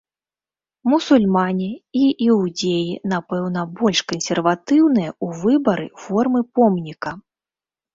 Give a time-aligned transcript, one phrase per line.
[0.91, 1.67] Мусульмане
[2.01, 7.11] і іўдзеі, напэўна, больш кансерватыўныя ў выбары формы помніка.